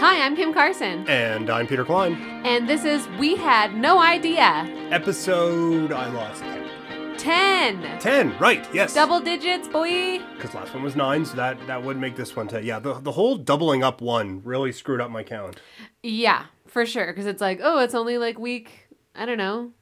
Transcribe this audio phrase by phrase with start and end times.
[0.00, 2.14] Hi, I'm Kim Carson, And I'm Peter Klein.
[2.46, 4.66] and this is We Had No Idea.
[4.90, 7.18] Episode, I lost count.
[7.18, 7.98] 10.
[8.00, 8.94] 10, right, yes.
[8.94, 10.18] Double digits, boy.
[10.34, 12.64] Because last one was 9, so that, that would make this one 10.
[12.64, 15.60] Yeah, the, the whole doubling up one really screwed up my count.
[16.02, 17.08] Yeah, for sure.
[17.08, 19.72] Because it's like, oh, it's only like week, I don't know,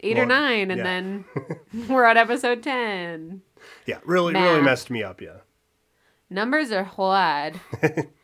[0.00, 0.82] eight or nine, and yeah.
[0.82, 1.24] then
[1.88, 3.42] we're at episode 10.
[3.86, 5.42] Yeah, really, really messed me up, yeah.
[6.28, 7.60] Numbers are hard.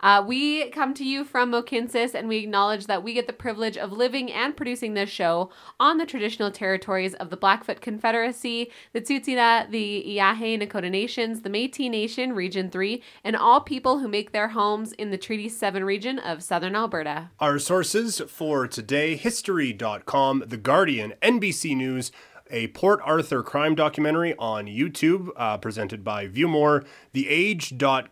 [0.00, 3.76] Uh, we come to you from Mohkinstsis, and we acknowledge that we get the privilege
[3.76, 9.00] of living and producing this show on the traditional territories of the Blackfoot Confederacy, the
[9.00, 14.32] Tsuut'ina, the Îyâxe Nakoda Nations, the Métis Nation, Region 3, and all people who make
[14.32, 17.30] their homes in the Treaty 7 region of southern Alberta.
[17.38, 22.10] Our sources for today History.com, The Guardian, NBC News,
[22.50, 28.10] a Port Arthur crime documentary on YouTube uh, presented by Viewmore, TheAge.com.au,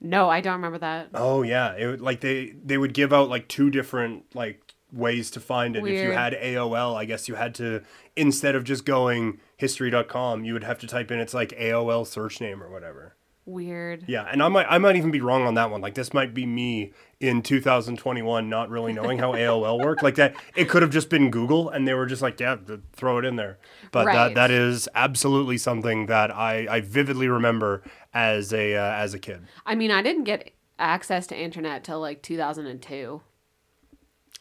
[0.00, 3.28] No i don't remember that Oh yeah, it would, like they they would give out
[3.28, 4.60] like two different like
[4.92, 5.80] ways to find it.
[5.86, 7.82] If you had AOL, I guess you had to
[8.14, 12.40] instead of just going history.com, you would have to type in its like AOL search
[12.40, 13.16] name or whatever.
[13.46, 15.80] weird Yeah, and I might I might even be wrong on that one.
[15.80, 20.02] Like this might be me in 2021 not really knowing how AOL worked.
[20.02, 22.56] Like that it could have just been Google and they were just like, yeah,
[22.92, 23.58] throw it in there.
[23.90, 24.14] But Right.
[24.14, 27.82] that that is absolutely something that I I vividly remember
[28.16, 29.40] as a uh, as a kid.
[29.66, 33.20] i mean i didn't get access to internet till like 2002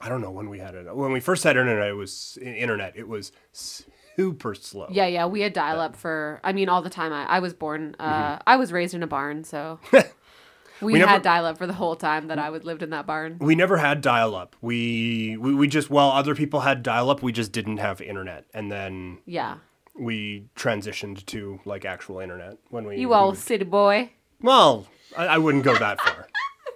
[0.01, 0.93] I don't know when we had it.
[0.93, 2.97] When we first had internet, it was internet.
[2.97, 4.87] It was super slow.
[4.91, 6.41] Yeah, yeah, we had dial up for.
[6.43, 7.13] I mean, all the time.
[7.13, 7.95] I, I was born.
[7.97, 10.85] Uh, I was raised in a barn, so we, Mm-hmm.
[10.87, 13.05] We never- had dial up for the whole time that I would lived in that
[13.07, 13.37] barn.
[13.39, 14.57] We never had dial up.
[14.61, 18.43] We, we we just while other people had dial up, we just didn't have internet.
[18.53, 19.59] And then Yeah,
[19.97, 24.09] we transitioned to like actual internet when we you all city boy,
[24.41, 26.27] well I, I wouldn't go that far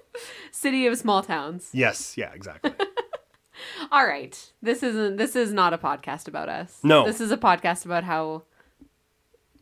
[0.52, 1.70] city of small towns.
[1.74, 2.72] yes yeah exactly
[3.92, 5.18] All right, this isn't.
[5.18, 6.80] This is not a podcast about us.
[6.84, 7.06] No.
[7.06, 8.44] this is a podcast about how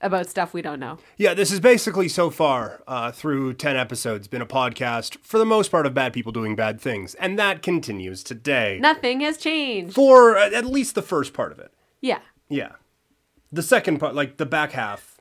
[0.01, 0.97] about stuff we don't know.
[1.17, 5.45] yeah this is basically so far uh, through 10 episodes been a podcast for the
[5.45, 9.95] most part of bad people doing bad things and that continues today Nothing has changed.
[9.95, 12.19] for uh, at least the first part of it Yeah,
[12.49, 12.73] yeah
[13.51, 15.19] the second part like the back half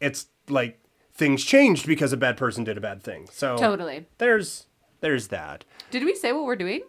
[0.00, 0.80] it's like
[1.12, 4.06] things changed because a bad person did a bad thing so totally.
[4.18, 4.66] there's
[5.00, 6.82] there's that Did we say what we're doing?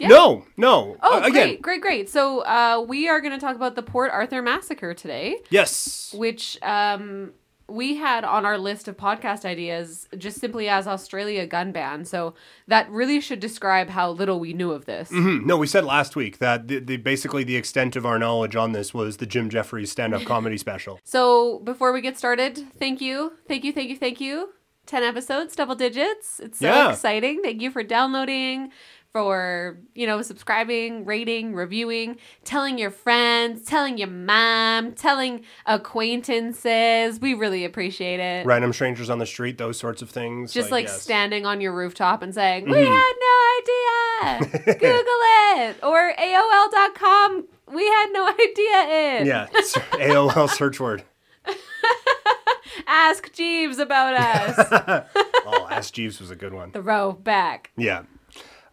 [0.00, 0.08] Yeah.
[0.08, 2.10] no no Oh, Uh, again great, great, great.
[2.10, 5.38] So uh, we are going to talk about the Port Arthur massacre today.
[5.50, 7.32] yes which um,
[7.68, 12.04] we had on our list of podcast ideas just simply as Australia gun ban.
[12.04, 12.34] So
[12.68, 15.08] that really should describe how little we knew of this.
[15.10, 18.54] Hmm, No, we said last week that the, the basically the extent of our knowledge
[18.54, 21.00] on this was the Jim Jeffries stand-up comedy special.
[21.02, 24.50] So before we get started, thank you, thank you, thank you, thank you.
[24.86, 26.38] 10 episodes, double digits.
[26.38, 26.90] It's so Yeah.
[26.92, 27.42] exciting.
[27.42, 28.70] Thank you for downloading,
[29.16, 37.18] for, you know, subscribing, rating, reviewing, telling your friends, telling your mom, telling acquaintances.
[37.18, 38.44] We really appreciate it.
[38.44, 40.52] Random strangers on the street, those sorts of things.
[40.52, 40.92] just like, yes.
[40.92, 41.00] Mm-hmm.
[41.00, 45.22] standing on your rooftop and saying, "We had no idea." Google
[45.62, 47.46] it or AOL.com.
[47.72, 49.20] We had no idea.
[49.20, 49.26] It.
[49.28, 49.46] Yeah,
[49.92, 51.04] AOL search word.
[52.86, 55.06] Ask Jeeves about us.
[55.48, 56.72] Oh, Ask Jeeves was a good one.
[56.72, 57.70] Throw back.
[57.76, 58.02] Yeah.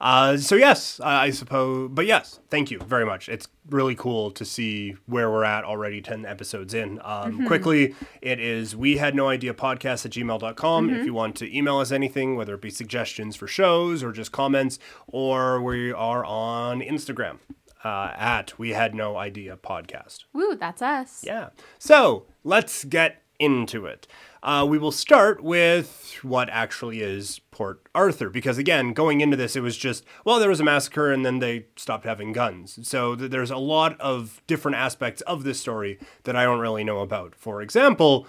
[0.04, 3.30] Uh, so yes, I I suppose, but yes, thank you very much.
[3.30, 7.00] It's really cool to see where we're at already 10 episodes in.
[7.04, 10.90] Um, Quickly, it is we had no idea podcast at gmail.com.
[10.90, 14.34] If you want to email us anything, whether it be suggestions for shows or just
[14.34, 14.78] comments,
[15.08, 17.38] or we are on Instagram
[17.86, 20.26] uh, at we had no idea podcast.
[20.34, 21.24] Woo, that's us.
[21.26, 21.50] Yeah.
[21.80, 24.08] So let's get into it.
[24.44, 29.56] Uh, we will start with what actually is Port Arthur, because again, going into this,
[29.56, 32.78] it was just, well, there was a massacre and then they stopped having guns.
[32.86, 36.84] So th- there's a lot of different aspects of this story that I don't really
[36.84, 37.36] know about.
[37.36, 38.28] For example,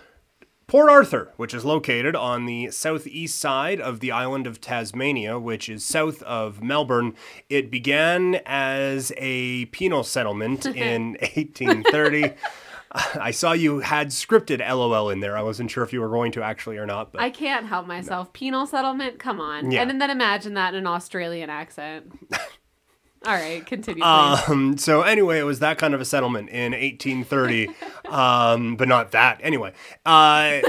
[0.68, 5.68] Port Arthur, which is located on the southeast side of the island of Tasmania, which
[5.68, 7.14] is south of Melbourne.
[7.50, 12.34] It began as a penal settlement in 1830.
[12.94, 15.36] I saw you had scripted LOL in there.
[15.36, 17.86] I wasn't sure if you were going to actually or not, but I can't help
[17.86, 18.32] myself.
[18.32, 19.18] Penal settlement?
[19.18, 19.70] Come on.
[19.70, 19.82] Yeah.
[19.82, 22.12] And then imagine that in an Australian accent.
[23.26, 24.04] All right, continue.
[24.04, 27.70] Um, so anyway, it was that kind of a settlement in 1830,
[28.08, 29.40] um, but not that.
[29.42, 29.72] Anyway,
[30.04, 30.60] uh,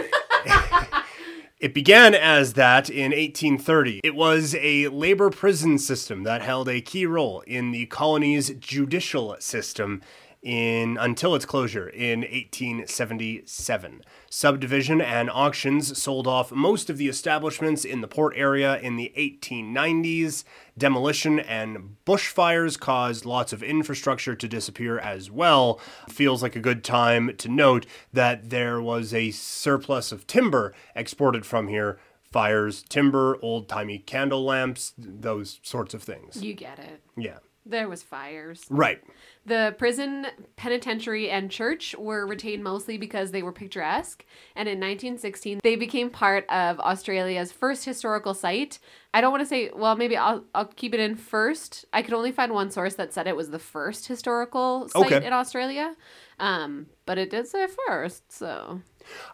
[1.60, 4.00] it began as that in 1830.
[4.06, 9.36] It was a labor prison system that held a key role in the colony's judicial
[9.40, 10.02] system
[10.46, 14.02] in until its closure in 1877.
[14.30, 19.12] Subdivision and auctions sold off most of the establishments in the port area in the
[19.18, 20.44] 1890s.
[20.78, 25.80] Demolition and bushfires caused lots of infrastructure to disappear as well.
[26.10, 31.46] Feels like a good time to note that there was a surplus of timber exported
[31.46, 31.98] from here.
[32.32, 36.44] Fires, timber, old timey candle lamps, those sorts of things.
[36.44, 37.02] you get it.
[37.18, 37.38] Yeah.
[37.68, 38.66] There was fires.
[38.70, 39.04] Right.
[39.48, 44.24] The prison, penitentiary, and church were retained mostly because they were picturesque.
[44.56, 48.78] And in 1916, they became part of Australia's first historical site.
[49.16, 51.86] I don't want to say, well, maybe I'll, I'll keep it in first.
[51.92, 55.26] I could only find one source that said it was the first historical site Okay.
[55.26, 55.96] in Australia.
[56.40, 58.82] Um, but it did say first, so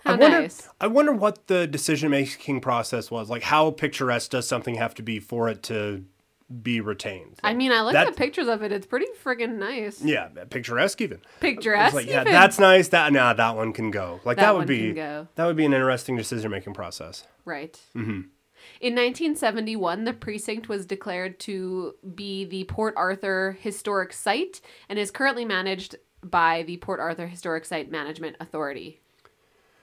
[0.06, 0.70] I wonder, nice.
[0.80, 3.30] I wonder what the decision making process was.
[3.30, 6.06] Like, how picturesque does something have to be for it to
[6.64, 7.40] be retained?
[7.44, 8.72] I mean, I looked That- at pictures of it.
[8.72, 10.02] It's pretty friggin' nice.
[10.04, 11.20] yeah, picturesque even.
[11.40, 11.94] Picturesque.
[11.96, 12.34] like, yeah, even.
[12.34, 12.90] that's nice.
[12.90, 14.20] That nah, that one can go.
[14.26, 17.26] Like that, That would be that would be an interesting decision making process.
[17.46, 17.80] Right.
[17.96, 18.22] Mm-hmm.
[18.80, 25.10] In 1971, the precinct was declared to be the Port Arthur Historic Site and is
[25.12, 29.00] currently managed by the Port Arthur Historic Site Management Authority.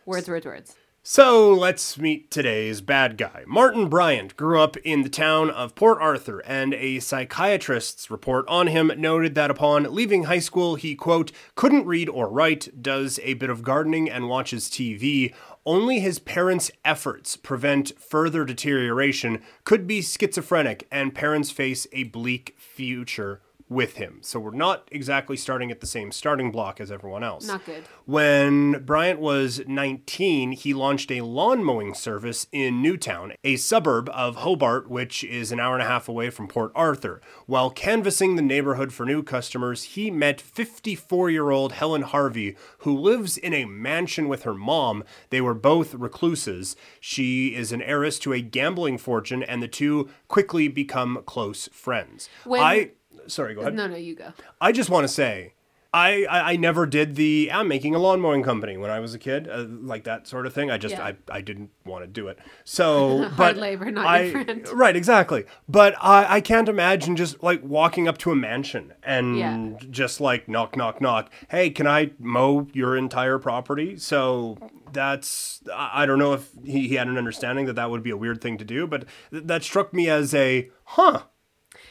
[0.06, 0.76] Words, words, words.
[1.10, 3.44] So let's meet today's bad guy.
[3.46, 8.66] Martin Bryant grew up in the town of Port Arthur, and a psychiatrist's report on
[8.66, 13.32] him noted that upon leaving high school, he, quote, couldn't read or write, does a
[13.32, 15.32] bit of gardening, and watches TV.
[15.64, 22.54] Only his parents' efforts prevent further deterioration, could be schizophrenic, and parents face a bleak
[22.58, 24.18] future with him.
[24.22, 27.46] So we're not exactly starting at the same starting block as everyone else.
[27.46, 27.84] Not good.
[28.06, 34.36] When Bryant was 19, he launched a lawn mowing service in Newtown, a suburb of
[34.36, 37.20] Hobart, which is an hour and a half away from Port Arthur.
[37.46, 42.96] While canvassing the neighborhood for new customers, he met 54 year old Helen Harvey, who
[42.96, 45.04] lives in a mansion with her mom.
[45.30, 46.74] They were both recluses.
[47.00, 52.28] She is an heiress to a gambling fortune, and the two quickly become close friends.
[52.44, 52.90] When- I.
[53.28, 53.74] Sorry, go ahead.
[53.74, 54.32] No, no, you go.
[54.60, 55.54] I just want to say,
[55.94, 59.14] I, I I never did the I'm making a lawn mowing company when I was
[59.14, 60.70] a kid, uh, like that sort of thing.
[60.70, 61.02] I just Yeah.
[61.04, 62.38] I, I didn't want to do it.
[62.64, 64.68] So, Hard but labor, not I, your friend.
[64.68, 65.44] Right, exactly.
[65.66, 69.70] But I I can't imagine just like walking up to a mansion and Yeah.
[69.88, 71.30] just like knock knock knock.
[71.48, 73.96] Hey, can I mow your entire property?
[73.96, 74.58] So
[74.92, 78.10] that's I I don't know if he, he had an understanding that that would be
[78.10, 81.22] a weird thing to do, but th- that struck me as a huh.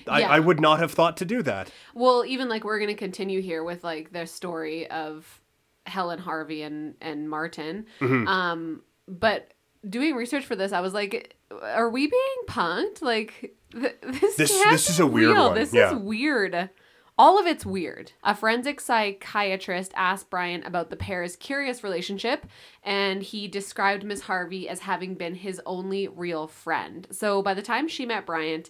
[0.10, 0.30] I, Yeah.
[0.30, 1.72] I would not have thought to do that.
[1.94, 5.42] Well, even like we're gonna continue here with like the story of
[5.86, 7.86] Helen Harvey and and Martin.
[8.00, 8.28] Mm-hmm.
[8.28, 9.54] Um, but
[9.88, 13.02] doing research for this, I was like, are we being punked?
[13.02, 15.46] Like th- this This- this is a weird real.
[15.48, 15.92] one, This yeah.
[15.92, 16.70] is weird.
[17.20, 18.12] All of it's weird.
[18.24, 22.46] A forensic psychiatrist asked Bryant about the pair's curious relationship,
[22.84, 27.08] and he described Miss Harvey as having been his only real friend.
[27.10, 28.70] So by the time she met Bryant,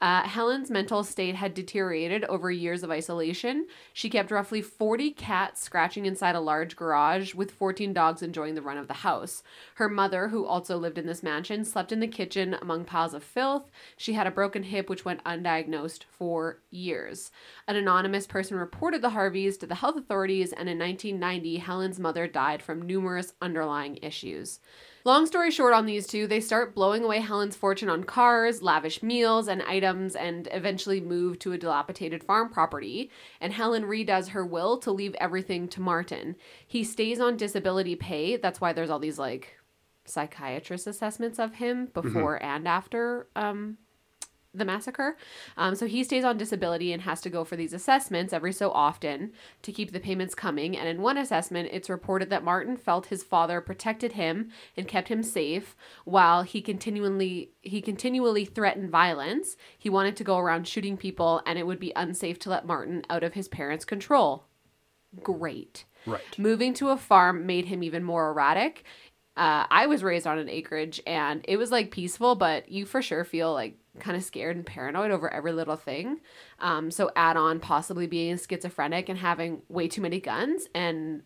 [0.00, 3.66] uh, Helen's mental state had deteriorated over years of isolation.
[3.92, 8.62] She kept roughly 40 cats scratching inside a large garage, with 14 dogs enjoying the
[8.62, 9.42] run of the house.
[9.76, 13.22] Her mother, who also lived in this mansion, slept in the kitchen among piles of
[13.22, 13.70] filth.
[13.96, 17.30] She had a broken hip, which went undiagnosed for years.
[17.66, 22.26] An anonymous person reported the Harveys to the health authorities, and in 1990, Helen's mother
[22.26, 24.60] died from numerous underlying issues.
[25.06, 29.02] Long story short on these two, they start blowing away Helen's fortune on cars, lavish
[29.02, 33.10] meals, and items, and eventually move to a dilapidated farm property.
[33.38, 36.36] And Helen redoes her will to leave everything to Martin.
[36.66, 38.38] He stays on disability pay.
[38.38, 39.58] That's why there's all these like
[40.06, 43.78] psychiatrist assessments of him before and after um
[44.54, 45.16] the massacre.
[45.56, 48.70] Um, so he stays on disability and has to go for these assessments every so
[48.70, 49.32] often
[49.62, 50.76] to keep the payments coming.
[50.76, 55.08] And in one assessment, it's reported that Martin felt his father protected him and kept
[55.08, 59.56] him safe while he continually he continually threatened violence.
[59.78, 63.04] He wanted to go around shooting people, and it would be unsafe to let Martin
[63.10, 64.44] out of his parents' control.
[65.22, 65.84] Great.
[66.06, 66.38] Right.
[66.38, 68.84] Moving to a farm made him even more erratic.
[69.36, 73.02] Uh, I was raised on an acreage and it was like peaceful, but you for
[73.02, 76.20] sure feel like kind of scared and paranoid over every little thing.
[76.58, 81.22] Um, so add on possibly being schizophrenic and having way too many guns, and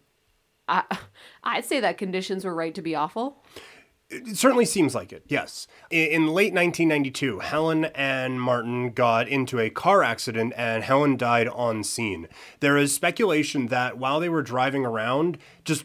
[0.68, 0.84] I,
[1.42, 3.42] I'd say that conditions were right to be awful.
[4.10, 5.66] It certainly seems like it, yes.
[5.90, 11.84] In, late 1992, Helen and Martin got into a car accident and Helen died on
[11.84, 12.26] scene.
[12.60, 15.84] There is speculation that while they were driving around, just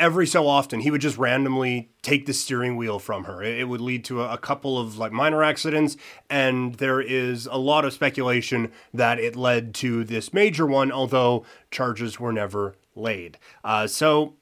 [0.00, 3.42] every so often he would just randomly take the steering wheel from her.
[3.42, 5.96] It, would lead to a, a, couple of like minor accidents,
[6.28, 11.44] and there is a lot of speculation that it led to this major one, although
[11.70, 13.38] charges were never laid.
[13.62, 14.34] Uh, so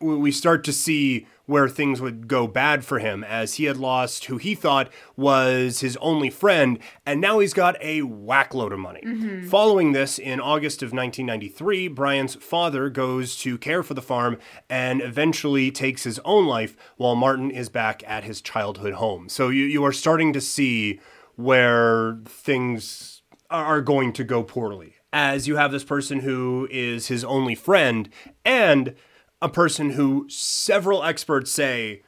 [0.00, 4.26] we start to see where things would go bad for him as he had lost
[4.26, 9.02] who he thought was his only friend, and now he's got a whackload of money.
[9.04, 9.48] Mm-hmm.
[9.48, 14.38] Following this, in August of 1993, Bryant's father goes to care for the farm
[14.68, 19.28] and eventually takes his own life while Martin is back at his childhood home.
[19.28, 21.00] So you, you are starting to see
[21.34, 24.94] where things are going to go poorly.
[25.12, 28.08] As you have this person who is his only friend
[28.44, 28.94] and
[29.42, 32.02] a person who several experts say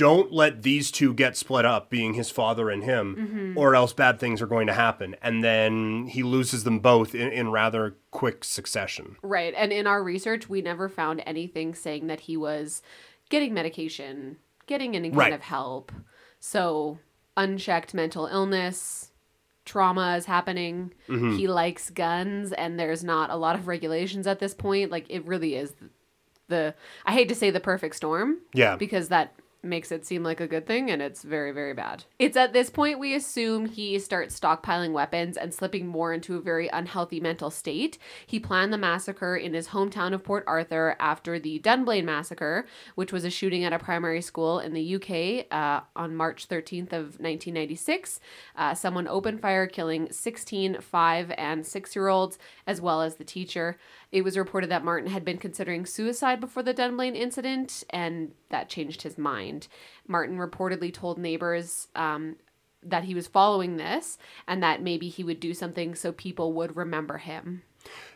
[0.00, 3.58] don't let these two get split up, being his father and him, mm-hmm.
[3.58, 5.14] or else bad things are going to happen.
[5.20, 9.16] And then he loses them both in, in, rather quick succession.
[9.22, 9.52] Right.
[9.54, 12.80] And in our research, we never found anything saying that he was
[13.28, 15.32] getting medication, getting any kind right.
[15.34, 15.92] of help.
[16.38, 16.98] So,
[17.36, 19.12] unchecked mental illness,
[19.66, 20.94] trauma is happening.
[21.10, 21.36] Mm-hmm.
[21.36, 24.90] He likes guns, and there's not a lot of regulations at this point.
[24.90, 25.74] Like, it really is
[26.50, 26.74] the
[27.06, 28.38] I hate to say the perfect storm.
[28.52, 28.76] Yeah.
[28.76, 32.04] Because that makes it seem like a good thing and it's very very bad.
[32.18, 36.40] It's at this point we assume he starts stockpiling weapons and slipping more into a
[36.40, 37.98] very unhealthy mental state.
[38.26, 43.12] He planned the massacre in his hometown of Port Arthur after the Dunblane massacre, which
[43.12, 47.20] was a shooting at a primary school in the UK uh, on March 13th of
[47.20, 48.20] 1996.
[48.56, 53.24] Uh, someone opened fire killing 16, 5 and 6 year olds as well as the
[53.24, 53.78] teacher.
[54.12, 58.68] It was reported that Martin had been considering suicide before the Dunblane incident, and that
[58.68, 59.68] changed his mind.
[60.08, 62.36] Martin reportedly told neighbors um,
[62.82, 66.76] that he was following this and that maybe he would do something so people would
[66.76, 67.62] remember him.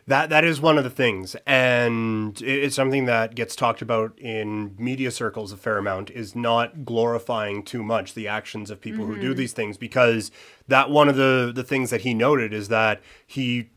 [0.07, 4.75] That that is one of the things, and it's something that gets talked about in
[4.77, 6.11] media circles a fair amount.
[6.11, 9.15] Is not glorifying too much the actions of people mm-hmm.
[9.15, 9.39] who do mm-hmm.
[9.39, 10.29] these things because
[10.67, 13.71] that one of the the things that he noted is that he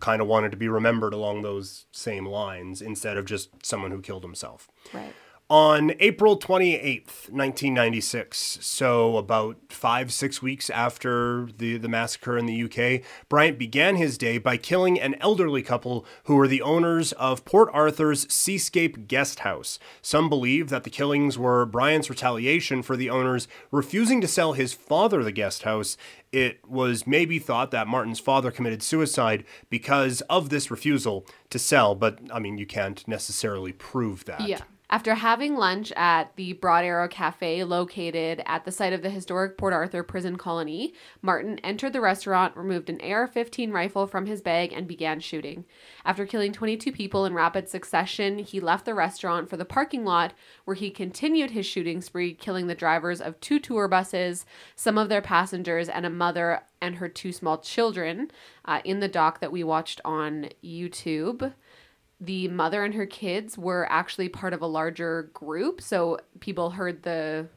[0.00, 4.00] kind of wanted to be remembered along those same lines instead of just someone who
[4.00, 4.68] killed himself.
[4.92, 5.14] Right.
[5.48, 12.64] On April 28th, 1996, so about five, six weeks after the, the massacre in the
[12.64, 17.44] UK, Bryant began his day by killing an elderly couple who were the owners of
[17.44, 19.78] Port Arthur's Seascape Guest House.
[20.02, 24.72] Some believe that the killings were Bryant's retaliation for the owners refusing to sell his
[24.72, 25.96] father the guest house.
[26.32, 31.94] It was maybe thought that Martin's father committed suicide because of this refusal to sell,
[31.94, 34.48] but I mean, you can't necessarily prove that.
[34.48, 34.62] Yeah.
[34.88, 39.58] After having lunch at the Broad Arrow Cafe located at the site of the historic
[39.58, 44.40] Port Arthur prison colony, Martin entered the restaurant, removed an AR 15 rifle from his
[44.40, 45.64] bag, and began shooting.
[46.04, 50.34] After killing 22 people in rapid succession, he left the restaurant for the parking lot
[50.64, 55.08] where he continued his shooting spree, killing the drivers of two tour buses, some of
[55.08, 58.30] their passengers, and a mother and her two small children
[58.66, 61.52] uh, in the dock that we watched on YouTube
[62.20, 65.80] the mother and her kids were actually part of a larger group.
[65.80, 67.48] So people heard the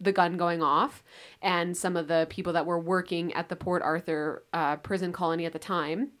[0.00, 1.02] the gun going off,
[1.42, 5.44] and some of the people that were working at the Port Arthur uh, prison colony
[5.44, 6.12] at the time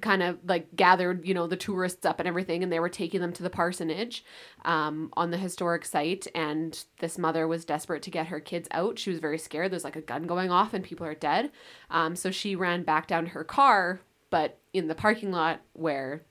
[0.00, 3.20] kind of like gathered you know the tourists up and everything and they were taking
[3.20, 4.24] them to the parsonage
[4.64, 6.26] um, on the historic site.
[6.34, 8.98] And this mother was desperate to get her kids out.
[8.98, 9.72] She was very scared.
[9.72, 11.50] There's like a gun going off and people are dead.
[11.90, 14.00] Um, so she ran back down to her car
[14.30, 16.22] but in the parking lot where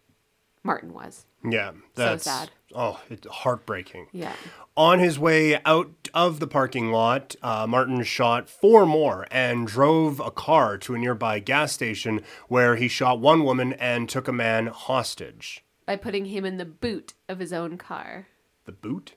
[0.64, 1.26] Martin was.
[1.44, 2.52] Yeah, that's so sad.
[2.76, 4.08] Oh, it's heartbreaking.
[4.12, 4.34] Yeah.
[4.76, 10.20] On his way out of the parking lot, uh, Martin shot four more and drove
[10.20, 14.34] a car to a nearby gas station where he shot one woman and took a
[14.34, 15.64] man hostage.
[15.86, 18.28] By putting him in the boot of his own car.
[18.66, 19.16] The boot?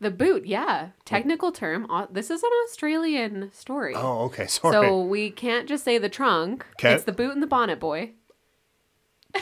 [0.00, 0.90] The boot, yeah.
[1.04, 1.86] Technical term.
[2.10, 3.94] This is an Australian story.
[3.94, 4.46] Oh, okay.
[4.48, 4.72] Sorry.
[4.72, 6.64] So we can't just say the trunk.
[6.78, 6.94] 'Kay.
[6.94, 8.12] It's the boot and the bonnet boy.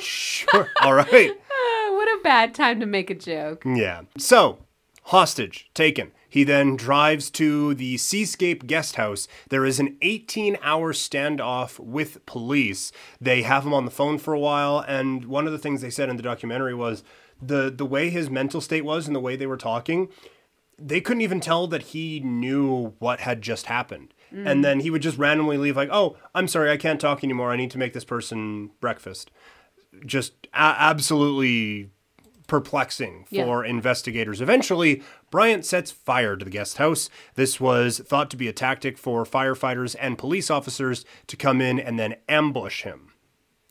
[0.01, 0.69] Sure.
[0.83, 1.33] All right.
[1.57, 3.63] Ah, what a bad time to make a joke.
[3.65, 4.03] Yeah.
[4.19, 4.59] So,
[5.05, 6.11] hostage taken.
[6.29, 9.29] He then drives to the Seascape guest house.
[9.51, 12.91] There is an 18 hour standoff with police.
[13.21, 15.91] They have him on the phone for a while, and one of the things they
[15.91, 17.05] said in the documentary was
[17.41, 20.09] the, the way his mental state was and the way they were talking,
[20.77, 24.13] they couldn't even tell that he knew what had just happened.
[24.37, 27.53] And then he would just randomly leave, like, oh, I'm sorry, I can't talk anymore.
[27.53, 29.31] I need to make this person breakfast.
[30.05, 31.91] Just a- absolutely
[32.47, 33.45] perplexing Yeah.
[33.45, 34.41] for investigators.
[34.41, 37.09] Eventually, Bryant sets fire to the guest house.
[37.37, 41.81] This was thought to be a tactic for firefighters and police officers to come in
[41.81, 43.13] and then ambush him.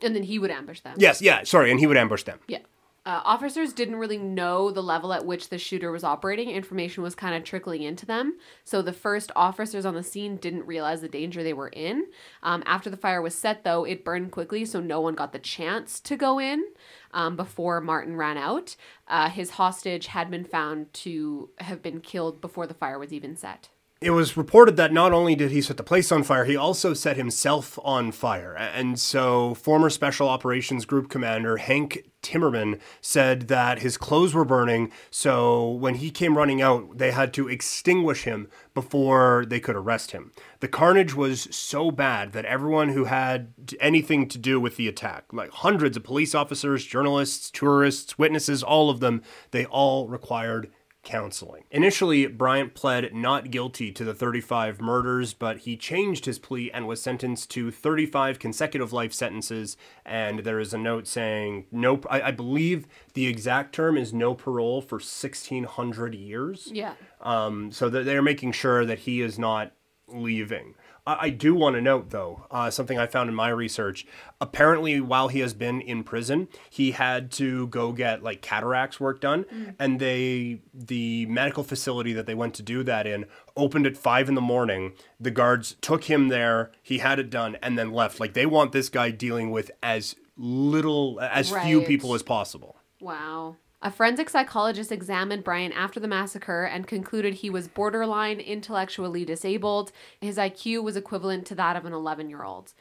[0.02, 0.96] And then he would ambush them.
[0.98, 2.40] Yes, yeah, sorry, and he would ambush them.
[2.48, 2.58] Yeah.
[3.06, 6.48] Uh, officers didn't really know the level at which the shooter was operating.
[6.48, 8.38] Information was kind of trickling into them.
[8.64, 12.06] So the first officers on the scene didn't realize the danger they were in.
[12.42, 15.38] Um, after the fire was set, though, it burned quickly, so no one got the
[15.38, 16.64] chance to go in
[17.12, 18.74] um, before Martin ran out.
[19.06, 23.36] Uh, his hostage had been found to have been killed before the fire was even
[23.36, 23.68] set.
[24.04, 26.92] It was reported that not only did he set the place on fire, he also
[26.92, 28.54] set himself on fire.
[28.54, 34.92] And so, former Special Operations Group Commander Hank Timmerman said that his clothes were burning.
[35.10, 40.10] So, when he came running out, they had to extinguish him before they could arrest
[40.10, 40.32] him.
[40.60, 45.32] The carnage was so bad that everyone who had anything to do with the attack,
[45.32, 50.70] like hundreds of police officers, journalists, tourists, witnesses, all of them, they all required
[51.04, 51.64] counseling.
[51.70, 56.86] Initially, Bryant pled not guilty to the 35 murders, but he changed his plea and
[56.86, 59.76] was sentenced to 35 consecutive life sentences.
[60.04, 62.00] And there is a note saying no.
[62.10, 66.70] I, I believe the exact term is no parole for 1600 years.
[66.72, 66.94] Yeah.
[67.20, 69.72] Um, so they're making sure that he is not
[70.08, 70.74] leaving.
[71.06, 74.06] I, I do want to note, though, uh, something I found in my research.
[74.40, 79.20] Apparently, while he has been in prison, he had to go get like cataracts work
[79.20, 83.96] done, and they the medical facility that they went to do that in opened at
[83.96, 84.92] five in the morning.
[85.20, 86.72] The guards took him there.
[86.82, 88.20] He had it done, and then left.
[88.20, 92.76] Like they want this guy dealing with as little, as few people as possible.
[93.00, 93.56] Wow.
[93.84, 99.92] A forensic psychologist examined Bryant after the massacre and concluded he was borderline intellectually disabled.
[100.22, 102.72] His IQ was equivalent to that of an 11 year old.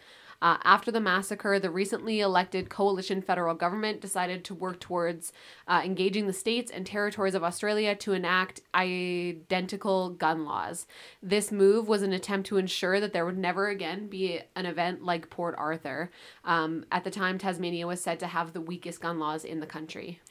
[0.42, 5.34] Uh, after the massacre, the recently elected coalition federal government decided to work towards
[5.68, 10.88] uh, engaging the states and territories of Australia to enact identical gun laws.
[11.22, 15.04] This move was an attempt to ensure that there would never again be an event
[15.04, 16.12] like Port Arthur.
[16.46, 19.66] Um, at the time, Tasmania was said to have the weakest gun laws in the
[19.66, 20.22] country.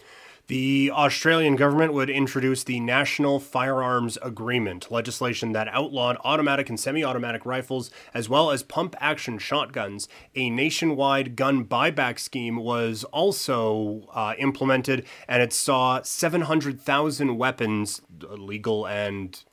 [0.48, 7.04] The Australian government would introduce the National Firearms Agreement, legislation that outlawed automatic and semi
[7.04, 10.08] automatic rifles as well as pump action shotguns.
[10.34, 18.84] A nationwide gun buyback scheme was also uh, implemented, and it saw 700,000 weapons, legal
[18.84, 19.44] and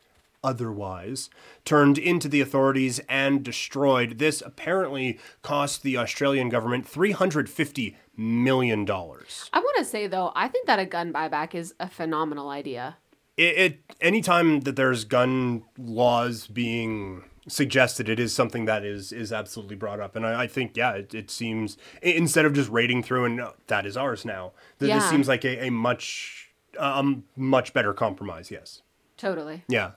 [0.44, 1.30] otherwise,
[1.66, 4.18] turned into the authorities and destroyed.
[4.18, 8.86] This apparently cost the Australian government $350 million.
[8.86, 9.50] dollars.
[9.54, 12.98] I want to say though, I think that a gun buyback is a phenomenal idea.
[13.38, 19.32] it, it anytime that there's gun laws being suggested it is something that is is
[19.34, 23.02] absolutely brought up and i, I think yeah it, it seems instead of just raiding
[23.02, 27.24] through and no, that is ours now th- this seems like a, a much um
[27.36, 28.84] much better compromise yes
[29.18, 29.64] Totally.
[29.68, 29.92] yeah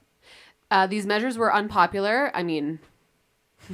[0.70, 2.30] Uh, these measures were unpopular.
[2.34, 2.78] I mean,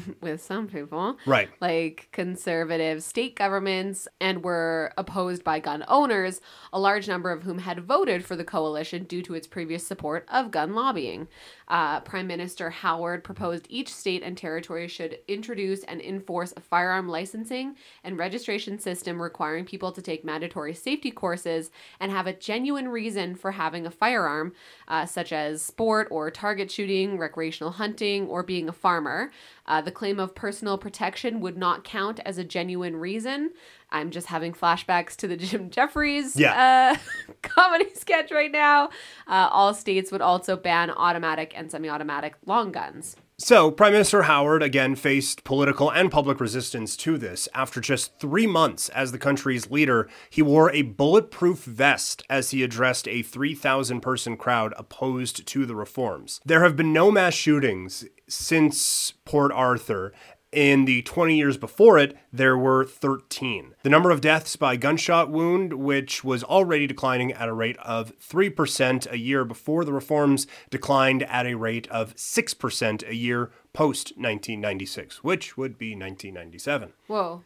[0.20, 1.16] with some people.
[1.26, 6.40] right like conservative state governments and were opposed by gun owners,
[6.72, 10.26] a large number of whom had voted for the coalition due to its previous support
[10.28, 11.28] of gun lobbying.
[11.68, 17.08] Uh, Prime Minister Howard proposed each state and territory should introduce and enforce a firearm
[17.08, 22.88] licensing and registration system requiring people to take mandatory safety courses and have a genuine
[22.88, 24.52] reason for having a firearm,
[24.88, 29.30] uh, such as sport or target shooting, recreational hunting, or being a farmer.
[29.66, 33.50] Uh, the claim of personal protection would not count as a genuine reason.
[33.90, 36.96] I'm just having flashbacks to the Jim Jeffries Yeah.
[37.27, 38.90] uh, comedy sketch right now.
[39.26, 43.16] Uh, all states would also ban automatic and semi automatic long guns.
[43.40, 47.48] So, Prime Minister Howard again faced political and public resistance to this.
[47.54, 52.64] After just three months as the country's leader, he wore a bulletproof vest as he
[52.64, 56.40] addressed a 3,000 person crowd opposed to the reforms.
[56.44, 60.12] There have been no mass shootings since Port Arthur.
[60.50, 63.74] In the 20 years before it, there were 13.
[63.82, 68.18] The number of deaths by gunshot wound, which was already declining at a rate of
[68.18, 74.12] 3% a year before the reforms, declined at a rate of 6% a year post
[74.16, 76.94] 1996, which would be 1997.
[77.08, 77.42] Whoa.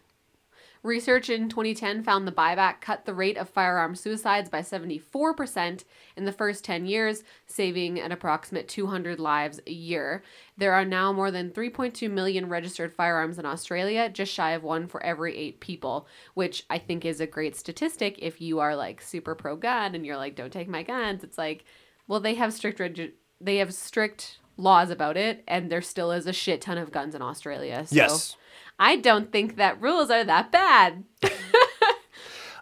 [0.82, 5.84] Research in 2010 found the buyback cut the rate of firearm suicides by 74%
[6.16, 10.24] in the first 10 years, saving an approximate 200 lives a year.
[10.56, 14.88] There are now more than 3.2 million registered firearms in Australia, just shy of one
[14.88, 19.00] for every eight people, which I think is a great statistic if you are like
[19.00, 21.22] super pro gun and you're like, don't take my guns.
[21.22, 21.64] It's like,
[22.08, 26.26] well, they have strict regi- they have strict laws about it, and there still is
[26.26, 27.86] a shit ton of guns in Australia.
[27.86, 28.36] So Yes.
[28.78, 31.04] I don't think that rules are that bad.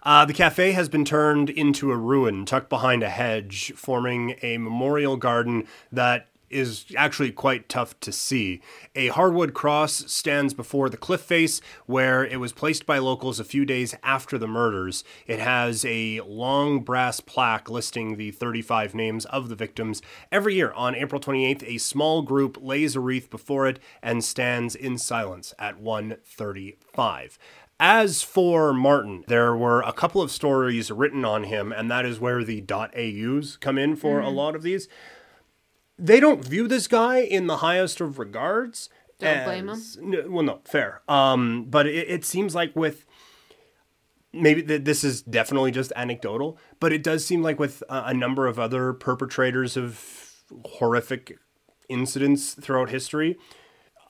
[0.03, 4.57] Uh, the cafe has been turned into a ruin tucked behind a hedge, forming a
[4.57, 8.61] memorial garden that is actually quite tough to see.
[8.95, 13.45] A hardwood cross stands before the cliff face where it was placed by locals a
[13.45, 15.05] few days after the murders.
[15.27, 20.03] It has a long brass plaque listing the 35 names of the victims.
[20.33, 24.75] Every year on April 28th, a small group lays a wreath before it and stands
[24.75, 27.39] in silence at 1:35.
[27.83, 32.21] As for Martin, there were a couple of stories written on him, and that is
[32.21, 34.37] where the .aus come in for a mm-hmm.
[34.37, 34.87] lot of these.
[36.01, 38.89] They don't view this guy in the highest of regards.
[39.19, 39.83] Don't blame him.
[40.01, 41.03] No, well, no, fair.
[41.09, 43.05] Um, but it, it seems like with
[44.33, 48.47] maybe th- this is definitely just anecdotal, but it does seem like with a number
[48.47, 51.39] of other perpetrators of horrific
[51.89, 53.37] incidents throughout history,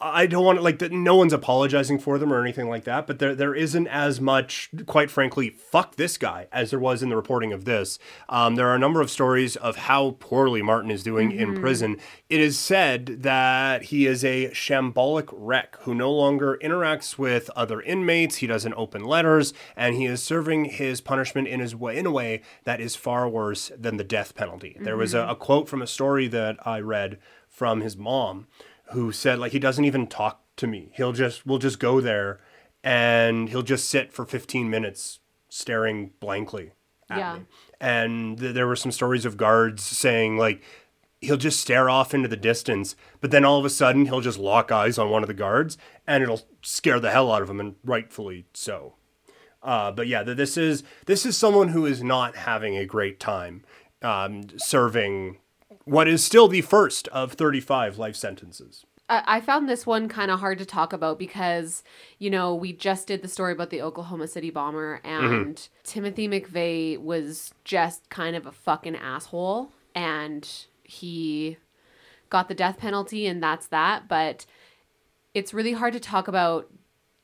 [0.03, 0.93] I don't want to like that.
[0.93, 4.71] No one's apologizing for them or anything like that, but there there isn't as much,
[4.87, 7.99] quite frankly, fuck this guy as there was in the reporting of this.
[8.29, 11.99] Um, there are a number of stories of how poorly Martin is doing in prison.
[12.31, 17.83] It is said that he is a shambolic wreck who no longer interacts with other
[17.83, 18.37] inmates.
[18.37, 22.11] He doesn't open letters, and he is serving his punishment in his way in a
[22.11, 24.77] way that is far worse than the death penalty.
[24.81, 27.19] There was a, a quote from a story that I read
[27.51, 28.47] from his mom
[28.93, 30.91] who said like he doesn't even talk to me.
[30.95, 32.41] He'll just we'll just go there
[32.83, 36.73] and he'll just sit for 15 minutes staring blankly
[37.11, 37.35] at Yeah.
[37.39, 37.41] me.
[37.81, 40.63] And th- there were some stories of guards saying like
[41.21, 44.39] he'll just stare off into the distance, but then all of a sudden he'll just
[44.39, 45.77] lock eyes on one of the guards
[46.07, 48.95] and it'll scare the hell out of him and rightfully so.
[49.63, 53.21] Uh, but yeah, th- this is this is someone who is not having a great
[53.21, 53.63] time
[54.03, 55.37] um, serving
[55.85, 58.85] what is still the first of 35 life sentences.
[59.09, 61.83] I I found this one kind of hard to talk about because,
[62.19, 65.35] you know, we just did the story about the Oklahoma City bomber, mm-hmm.
[65.35, 70.49] and Timothy McVeigh was just kind of a fucking asshole, and
[70.85, 71.59] he
[72.31, 74.09] got the death penalty, and that's that.
[74.09, 74.47] But
[75.35, 76.71] it's really hard to talk about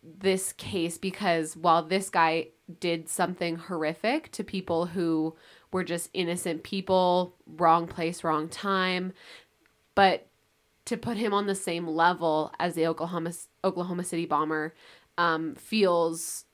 [0.02, 2.48] this case because while this guy
[2.80, 5.34] did something horrific to people who
[5.72, 9.12] were just innocent people, wrong place, wrong time,
[9.94, 10.26] but
[10.86, 13.32] to put him on the same level as the Oklahoma
[13.64, 14.74] Oklahoma City bomber
[15.18, 16.44] um, feels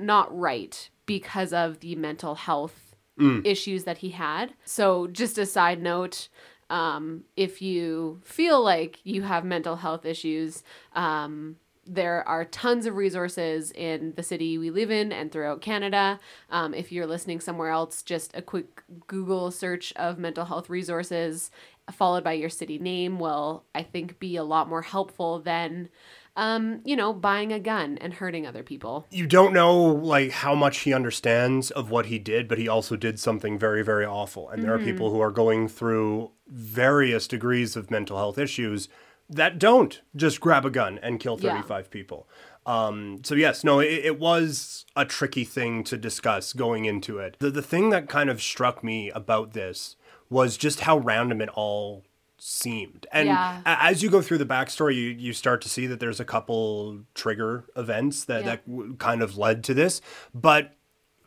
[0.00, 2.96] not right because of the mental health
[3.44, 4.54] issues that he had.
[4.64, 6.28] So, just a side note.
[6.70, 10.62] Um, if you feel like you have mental health issues,
[10.94, 11.56] um,
[11.92, 16.18] there are tons of resources in the city we live in and throughout Canada.
[16.48, 21.50] Um, if you're listening somewhere else, just a quick Google search of mental health resources
[21.90, 25.88] followed by your city name will, I think, be a lot more helpful than,
[26.36, 29.06] um, you know, buying a gun and hurting other people.
[29.10, 32.96] You don't know like how much he understands of what he did, but he also
[32.96, 34.48] did something very very awful.
[34.48, 38.88] And there are people who are going through various degrees of mental health issues
[39.30, 41.52] that don't just grab a gun and kill Yeah.
[41.62, 42.28] 35 people.
[42.64, 47.36] Um, so yes, no, it, it was a tricky thing to discuss going into it.
[47.40, 49.96] The the thing that kind of struck me about this
[50.30, 52.04] was just how random it all
[52.38, 53.06] seemed.
[53.12, 53.62] And Yeah.
[53.64, 57.00] as you go through the backstory, you, you start to see that there's a couple
[57.14, 58.56] trigger events that, Yeah.
[58.66, 60.00] that kind of led to this.
[60.34, 60.74] But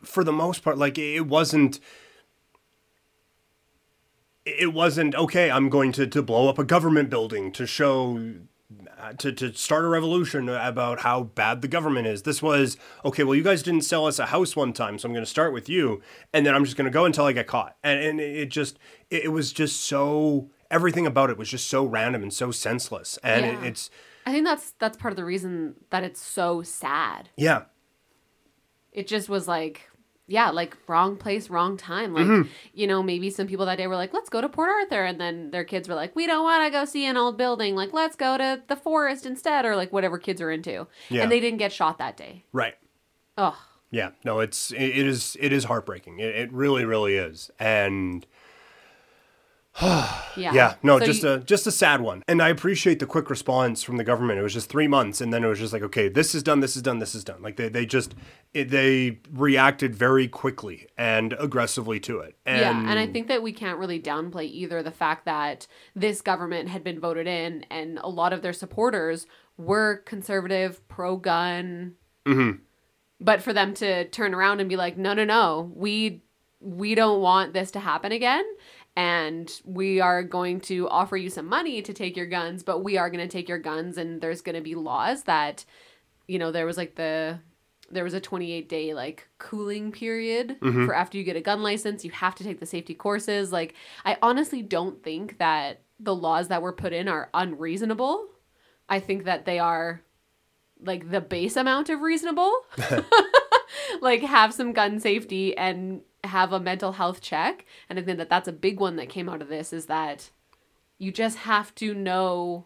[0.03, 1.79] for the most part, like it wasn't
[4.45, 8.19] it wasn't okay i'm going to, to blow up a government building to show
[8.97, 12.23] uh, to, to start a revolution about how bad the government is.
[12.23, 15.13] This was okay well you guys didn't sell us a house one time so i'm
[15.13, 16.01] going to start with you
[16.33, 17.75] and then i'm just going to go until i get caught.
[17.83, 18.79] And, and it just
[19.09, 23.17] it, was just so everything about it was just so random and so senseless.
[23.23, 23.89] And it, it's
[24.25, 27.29] I think that's that's part of the reason that it's so sad.
[27.37, 27.63] yeah.
[28.91, 29.89] It just was like
[30.27, 32.13] yeah, like wrong place, wrong time.
[32.13, 32.49] Like, Mm-hmm.
[32.73, 35.03] you know, maybe some people that day were like, let's go to Port Arthur.
[35.05, 37.75] And then their kids were like, we don't want to go see an old building.
[37.75, 40.87] Like, let's go to the forest instead, or like whatever kids are into.
[41.09, 41.23] Yeah.
[41.23, 42.43] And they didn't get shot that day.
[42.53, 42.75] Right.
[43.37, 43.57] Oh,
[43.91, 46.19] Yeah, no, it's it it is it is heartbreaking.
[46.19, 48.25] It, it really, really is, and
[49.81, 50.21] yeah.
[50.37, 52.23] yeah, no, So just you- a just a sad one.
[52.29, 54.39] And I appreciate the quick response from the government.
[54.39, 56.61] It was just three months, and then it was just like, okay, this is done,
[56.61, 57.41] this is done, this is done.
[57.41, 58.15] Like they they just
[58.53, 62.37] it, they reacted very quickly and aggressively to it.
[62.45, 66.21] And yeah, and I think that we can't really downplay either the fact that this
[66.21, 71.95] government had been voted in, and a lot of their supporters were conservative, pro gun.
[72.25, 72.59] Mm-hmm.
[73.19, 76.21] But for them to turn around and be like, no, no, no, we
[76.61, 78.43] we don't want this to happen again,
[78.95, 82.97] and we are going to offer you some money to take your guns, but we
[82.97, 85.65] are going to take your guns, and there's going to be laws that,
[86.27, 87.39] you know, there was like the
[87.91, 90.87] there was a 28 day like cooling period mm-hmm.
[90.87, 93.51] for after you get a gun license you have to take the safety courses.
[93.51, 98.25] Like i honestly don't think that the laws that were put in are unreasonable.
[98.89, 100.01] I think that they are
[100.81, 102.51] like the base amount of reasonable.
[104.01, 107.65] Like have some gun safety and have a mental health check.
[107.89, 110.31] And i think that that's a big one that came out of this is that
[110.97, 112.65] you just have to know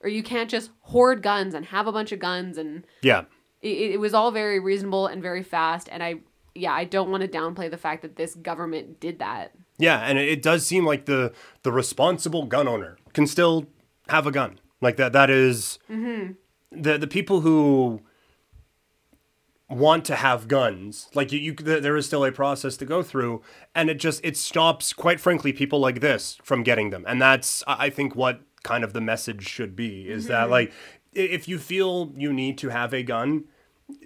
[0.00, 3.24] or you can't just hoard guns and have a bunch of guns and yeah,
[3.62, 5.88] it, it was all very reasonable and very fast.
[5.90, 6.16] And i
[6.54, 9.52] yeah i don't want to downplay the fact that this government did that.
[9.78, 13.66] Yeah, and it, it does seem like the the responsible gun owner can still
[14.08, 14.60] have a gun.
[14.80, 15.12] Like that.
[15.12, 16.32] That is- mm-hmm.
[16.70, 18.02] the the people who
[19.74, 21.08] want to have guns.
[21.14, 23.42] Like you, you there is still a process to go through
[23.74, 27.04] and it just it stops quite frankly people like this from getting them.
[27.06, 30.52] And that's i think what kind of the message should be is that mm-hmm.
[30.52, 30.72] like
[31.12, 33.44] if you feel you need to have a gun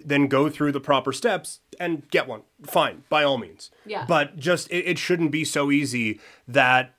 [0.05, 2.41] then go through the proper steps and get one.
[2.63, 3.71] Fine by all means.
[3.85, 4.05] Yeah.
[4.07, 6.95] but just it, it shouldn't be so easy that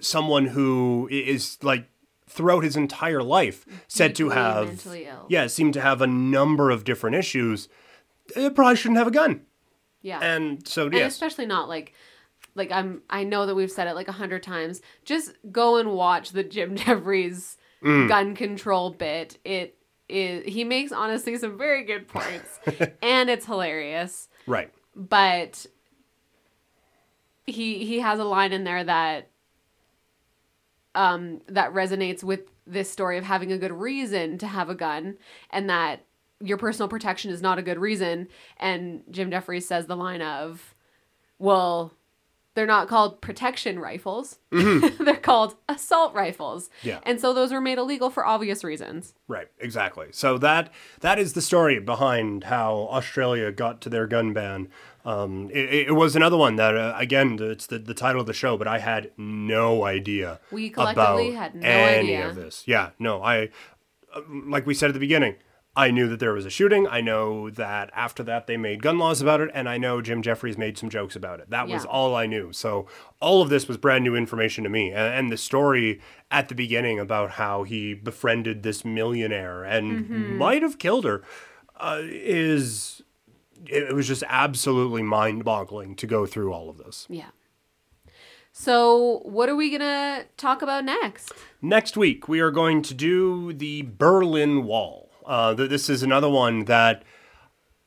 [0.00, 1.86] someone who is like
[2.28, 5.26] throughout his entire life said to have ill.
[5.28, 7.68] yeah seemed to have a number of different issues
[8.36, 9.42] it probably shouldn't have a gun.
[10.02, 10.20] Yeah.
[10.20, 11.92] And so and especially not like
[12.56, 14.80] like i'm i know that we've said it like a hundred times.
[15.04, 18.08] Just go and watch the jim jeffries Mm.
[18.08, 19.38] gun control bit.
[19.42, 22.60] It is he makes honestly some very good points.
[23.02, 24.28] And it's hilarious.
[24.46, 24.70] Right.
[24.94, 25.64] But
[27.46, 29.28] he he has a line in there that
[30.94, 35.16] um that resonates with this story of having a good reason to have a gun
[35.50, 36.04] and that
[36.42, 40.74] your personal protection is not a good reason and Jim Jeffries says the line of
[41.38, 41.92] well
[42.54, 46.98] they're not called protection rifles they're called assault rifles Yeah.
[47.04, 50.08] and so those were made illegal for obvious reasons Right, exactly.
[50.10, 54.68] So that that is the story behind how Australia got to their gun ban.
[55.04, 58.32] Um, it, it was another one that, uh, again, it's the, the title of the
[58.34, 60.40] show, but I had no idea.
[60.50, 62.28] We collectively about had no any idea.
[62.28, 62.64] of this.
[62.66, 63.50] Yeah, no, I,
[64.12, 65.36] uh, like we said at the beginning,
[65.76, 66.88] I knew that there was a shooting.
[66.88, 70.20] I know that after that they made gun laws about it, and I know Jim
[70.20, 71.48] Jeffries made some jokes about it.
[71.50, 72.52] That was all I knew.
[72.52, 72.86] So
[73.20, 74.90] all of this was brand new information to me.
[74.90, 80.36] And, and the story at the beginning about how he befriended this millionaire and Mm-hmm.
[80.38, 81.22] might have killed her
[81.78, 83.02] uh, is
[83.66, 87.06] it, it was just absolutely mind-boggling to go through all of this.
[87.08, 87.30] yeah
[88.52, 93.52] so what are we gonna talk about next Next week, we are going to do
[93.52, 95.09] the Berlin Wall.
[95.30, 97.04] Uh, th- this is another one that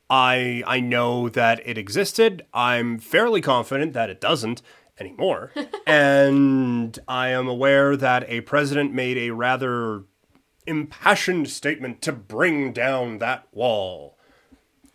[0.09, 2.45] I I know that it existed.
[2.53, 4.61] I'm fairly confident that it doesn't
[4.97, 5.51] anymore,
[5.85, 10.03] and I am aware that a president made a rather
[10.65, 14.17] impassioned statement to bring down that wall.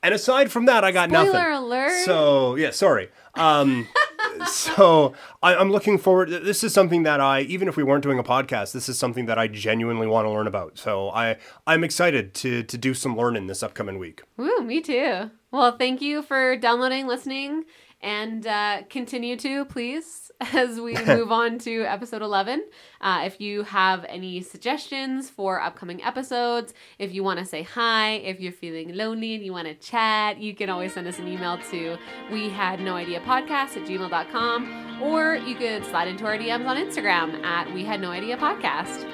[0.02, 1.52] And aside from that, I got Spoiler nothing.
[1.52, 2.04] alert.
[2.06, 3.11] So yeah, sorry.
[3.34, 3.88] Um,
[4.46, 6.31] so I, I'm looking forward.
[6.31, 9.27] This is something that I, even if we weren't doing a podcast, this is something
[9.27, 10.79] that I genuinely want to learn about.
[10.79, 14.22] So I, I'm excited to to do some learning this upcoming week.
[14.37, 15.31] Woo, me too.
[15.51, 17.64] Well, thank you for downloading, listening,
[18.00, 22.64] and uh, continue to, please, as we move on to episode 11.
[23.00, 28.12] Uh, if you have any suggestions for upcoming episodes, if you want to say hi,
[28.12, 31.28] if you're feeling lonely and you want to chat, you can always send us an
[31.28, 31.96] email to
[32.30, 36.76] we had no idea podcast at gmail.com, or you could slide into our DMs on
[36.76, 39.11] Instagram at we had no idea podcast.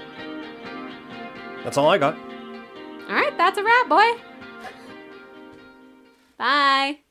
[1.62, 2.14] That's all I got.
[2.14, 4.20] All right, that's a wrap, boy.
[6.36, 7.03] Bye.